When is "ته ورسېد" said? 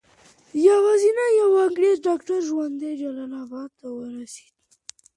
3.79-4.53